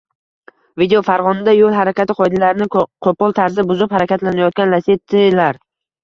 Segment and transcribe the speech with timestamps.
[0.81, 2.67] Video: Farg‘onada yo‘l harakati qoidalarini
[3.07, 5.61] qo‘pol tarzda buzib harakatlanayotgan Lacetti’lar